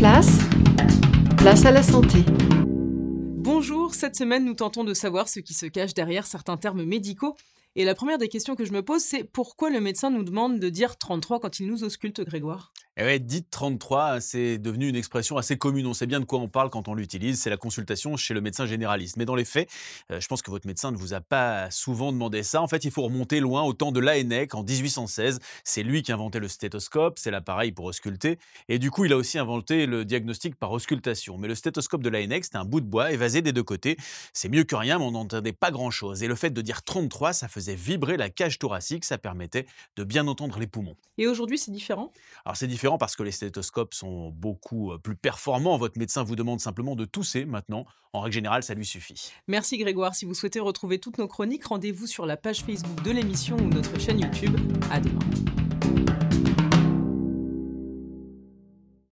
place, 0.00 0.38
place 1.36 1.66
à 1.66 1.70
la 1.70 1.82
santé. 1.82 2.24
Bonjour, 3.36 3.94
cette 3.94 4.16
semaine 4.16 4.46
nous 4.46 4.54
tentons 4.54 4.82
de 4.82 4.94
savoir 4.94 5.28
ce 5.28 5.40
qui 5.40 5.52
se 5.52 5.66
cache 5.66 5.92
derrière 5.92 6.26
certains 6.26 6.56
termes 6.56 6.84
médicaux. 6.84 7.36
Et 7.76 7.84
la 7.84 7.94
première 7.94 8.16
des 8.16 8.28
questions 8.28 8.56
que 8.56 8.64
je 8.64 8.72
me 8.72 8.82
pose, 8.82 9.02
c'est 9.02 9.24
pourquoi 9.24 9.68
le 9.68 9.78
médecin 9.78 10.08
nous 10.08 10.22
demande 10.22 10.58
de 10.58 10.70
dire 10.70 10.96
33 10.96 11.38
quand 11.38 11.60
il 11.60 11.66
nous 11.66 11.84
ausculte, 11.84 12.22
Grégoire? 12.22 12.72
Et 13.00 13.02
eh 13.02 13.06
ouais, 13.06 13.18
dites 13.18 13.48
33, 13.50 14.20
c'est 14.20 14.58
devenu 14.58 14.86
une 14.86 14.94
expression 14.94 15.38
assez 15.38 15.56
commune. 15.56 15.86
On 15.86 15.94
sait 15.94 16.04
bien 16.04 16.20
de 16.20 16.26
quoi 16.26 16.38
on 16.38 16.48
parle 16.48 16.68
quand 16.68 16.86
on 16.86 16.94
l'utilise. 16.94 17.40
C'est 17.40 17.48
la 17.48 17.56
consultation 17.56 18.14
chez 18.18 18.34
le 18.34 18.42
médecin 18.42 18.66
généraliste. 18.66 19.16
Mais 19.16 19.24
dans 19.24 19.36
les 19.36 19.46
faits, 19.46 19.70
euh, 20.10 20.20
je 20.20 20.28
pense 20.28 20.42
que 20.42 20.50
votre 20.50 20.66
médecin 20.66 20.92
ne 20.92 20.98
vous 20.98 21.14
a 21.14 21.22
pas 21.22 21.70
souvent 21.70 22.12
demandé 22.12 22.42
ça. 22.42 22.60
En 22.60 22.68
fait, 22.68 22.84
il 22.84 22.90
faut 22.90 23.00
remonter 23.00 23.40
loin 23.40 23.62
au 23.62 23.72
temps 23.72 23.90
de 23.90 24.00
Laennec 24.00 24.54
en 24.54 24.62
1816. 24.62 25.38
C'est 25.64 25.82
lui 25.82 26.02
qui 26.02 26.12
a 26.12 26.16
inventé 26.16 26.40
le 26.40 26.48
stéthoscope. 26.48 27.18
C'est 27.18 27.30
l'appareil 27.30 27.72
pour 27.72 27.86
ausculter. 27.86 28.38
Et 28.68 28.78
du 28.78 28.90
coup, 28.90 29.06
il 29.06 29.14
a 29.14 29.16
aussi 29.16 29.38
inventé 29.38 29.86
le 29.86 30.04
diagnostic 30.04 30.54
par 30.56 30.70
auscultation. 30.70 31.38
Mais 31.38 31.48
le 31.48 31.54
stéthoscope 31.54 32.02
de 32.02 32.10
Laennec, 32.10 32.44
c'était 32.44 32.58
un 32.58 32.66
bout 32.66 32.82
de 32.82 32.86
bois 32.86 33.12
évasé 33.12 33.40
des 33.40 33.54
deux 33.54 33.62
côtés. 33.62 33.96
C'est 34.34 34.50
mieux 34.50 34.64
que 34.64 34.76
rien, 34.76 34.98
mais 34.98 35.06
on 35.06 35.12
n'entendait 35.12 35.54
pas 35.54 35.70
grand-chose. 35.70 36.22
Et 36.22 36.28
le 36.28 36.34
fait 36.34 36.50
de 36.50 36.60
dire 36.60 36.82
33, 36.82 37.32
ça 37.32 37.48
faisait 37.48 37.76
vibrer 37.76 38.18
la 38.18 38.28
cage 38.28 38.58
thoracique. 38.58 39.06
Ça 39.06 39.16
permettait 39.16 39.64
de 39.96 40.04
bien 40.04 40.26
entendre 40.26 40.58
les 40.58 40.66
poumons. 40.66 40.96
Et 41.16 41.26
aujourd'hui, 41.26 41.56
c'est 41.56 41.70
différent? 41.70 42.12
Alors, 42.44 42.58
c'est 42.58 42.66
parce 42.98 43.16
que 43.16 43.22
les 43.22 43.32
stéthoscopes 43.32 43.94
sont 43.94 44.30
beaucoup 44.30 44.92
plus 45.02 45.16
performants. 45.16 45.76
Votre 45.76 45.98
médecin 45.98 46.22
vous 46.22 46.36
demande 46.36 46.60
simplement 46.60 46.96
de 46.96 47.04
tousser 47.04 47.44
maintenant. 47.44 47.86
En 48.12 48.20
règle 48.20 48.34
générale, 48.34 48.62
ça 48.62 48.74
lui 48.74 48.86
suffit. 48.86 49.32
Merci 49.48 49.78
Grégoire. 49.78 50.14
Si 50.14 50.24
vous 50.24 50.34
souhaitez 50.34 50.60
retrouver 50.60 50.98
toutes 50.98 51.18
nos 51.18 51.28
chroniques, 51.28 51.64
rendez-vous 51.66 52.06
sur 52.06 52.26
la 52.26 52.36
page 52.36 52.64
Facebook 52.64 53.02
de 53.02 53.10
l'émission 53.10 53.56
ou 53.56 53.68
notre 53.68 53.98
chaîne 54.00 54.20
YouTube. 54.20 54.56
À 54.90 55.00
demain. 55.00 55.69